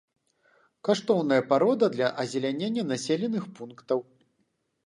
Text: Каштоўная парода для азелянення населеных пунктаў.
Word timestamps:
Каштоўная 0.89 1.37
парода 1.51 1.89
для 1.97 2.07
азелянення 2.23 2.83
населеных 2.93 3.43
пунктаў. 3.61 3.99